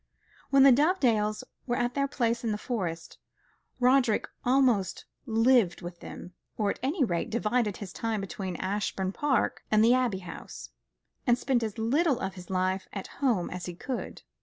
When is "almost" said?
4.43-5.05